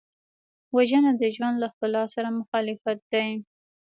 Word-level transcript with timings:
وژنه 0.75 1.11
د 1.17 1.23
ژوند 1.35 1.55
له 1.59 1.67
ښکلا 1.73 2.03
سره 2.15 2.29
مخالفت 2.39 2.99
دی 3.11 3.29